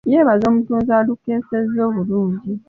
Yeebaza 0.11 0.45
omutonzi 0.51 0.91
alukeesezza 0.99 1.79
obulungi. 1.89 2.51